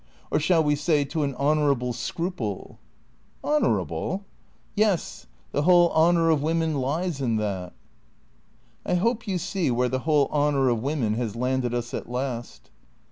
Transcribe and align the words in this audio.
Or 0.31 0.39
shall 0.39 0.63
we 0.63 0.73
say 0.75 1.05
to 1.05 1.21
an 1.21 1.35
honour 1.35 1.73
able 1.73 1.93
scruple?"" 1.93 2.79
Honourable?"" 3.43 4.25
Yes. 4.83 5.27
The 5.51 5.61
whole 5.61 5.91
honour 5.91 6.31
of 6.31 6.41
women 6.41 6.73
lies 6.81 7.21
in 7.21 7.35
that."" 7.35 7.73
I 8.83 8.95
hope 8.95 9.27
you 9.27 9.37
see 9.37 9.69
where 9.69 9.89
the 9.89 9.99
whole 9.99 10.27
honour 10.31 10.69
of 10.69 10.81
women 10.81 11.13
has 11.17 11.35
landed 11.35 11.75
us 11.75 11.93
at 11.93 12.09
last." 12.09 12.71